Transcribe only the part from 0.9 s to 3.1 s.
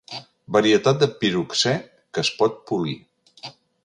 de piroxè que es pot polir.